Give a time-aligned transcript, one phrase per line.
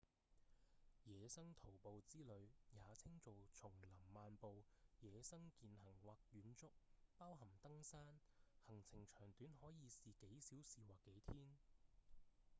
[1.05, 4.63] 野生徒步之旅也稱做叢林漫步﹑
[5.11, 6.71] 野生健行或遠足
[7.19, 8.03] 包含登山
[8.65, 11.55] 行程長短可以是幾小時或幾天